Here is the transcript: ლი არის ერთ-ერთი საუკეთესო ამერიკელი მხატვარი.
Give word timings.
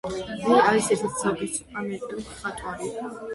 ლი 0.45 0.55
არის 0.61 0.87
ერთ-ერთი 0.95 1.19
საუკეთესო 1.23 1.77
ამერიკელი 1.83 2.25
მხატვარი. 2.31 2.91